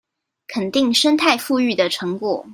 [0.47, 2.47] 肯定生態復育的成果